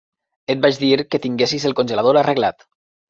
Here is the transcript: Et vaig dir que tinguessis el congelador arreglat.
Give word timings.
Et 0.53 0.63
vaig 0.63 0.79
dir 0.85 1.05
que 1.11 1.21
tinguessis 1.27 1.67
el 1.71 1.77
congelador 1.81 2.21
arreglat. 2.23 2.67